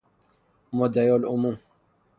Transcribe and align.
مدعیالعموم 0.73 1.57